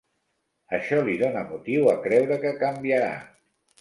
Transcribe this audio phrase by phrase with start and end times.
[0.77, 3.13] Això li dona motiu a creure que canviarà.